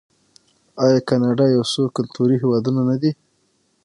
[0.83, 3.11] آیا کاناډا یو څو کلتوری هیواد نه دی؟